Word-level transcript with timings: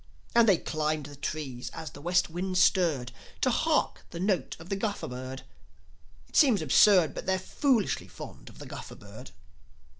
And 0.33 0.49
they 0.49 0.57
climbed 0.57 1.05
the 1.05 1.15
trees, 1.15 1.69
as 1.75 1.91
the 1.91 2.01
West 2.01 2.27
wind 2.27 2.57
stirred, 2.57 3.11
To 3.41 3.51
hark 3.51 3.97
to 3.99 4.03
the 4.09 4.19
note 4.19 4.55
of 4.59 4.69
the 4.69 4.75
Guffer 4.75 5.07
Bird. 5.07 5.43
It 6.27 6.35
seems 6.35 6.59
absurd, 6.63 7.13
But 7.13 7.27
they're 7.27 7.37
foolishly 7.37 8.07
fond 8.07 8.49
of 8.49 8.57
the 8.57 8.65
Guffer 8.65 8.95
Bird. 8.97 9.29